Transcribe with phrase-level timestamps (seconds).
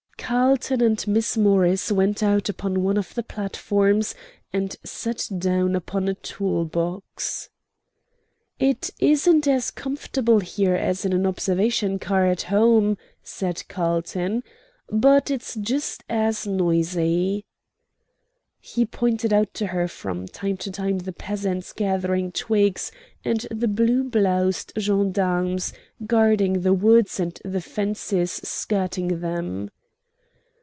[0.33, 4.15] Carlton and Miss Morris went out upon one of the platforms
[4.53, 7.49] and sat down upon a tool box.
[8.57, 14.43] "It's isn't as comfortable here as in an observation car at home," said Carlton,
[14.89, 17.43] "but it's just as noisy."
[18.61, 22.89] He pointed out to her from time to time the peasants gathering twigs,
[23.25, 25.73] and the blue bloused gendarmes
[26.07, 29.69] guarding the woods and the fences skirting them.